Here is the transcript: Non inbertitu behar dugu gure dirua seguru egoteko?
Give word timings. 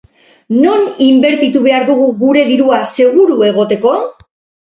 Non 0.63 0.79
inbertitu 1.09 1.59
behar 1.67 1.85
dugu 1.89 2.07
gure 2.23 2.43
dirua 2.51 2.79
seguru 2.95 3.37
egoteko? 3.51 3.93